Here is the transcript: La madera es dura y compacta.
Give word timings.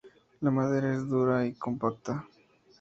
La 0.39 0.49
madera 0.49 0.95
es 0.95 1.07
dura 1.07 1.45
y 1.45 1.53
compacta. 1.53 2.27